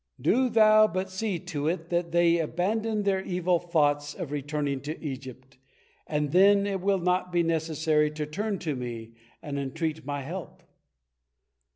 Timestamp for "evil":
3.23-3.59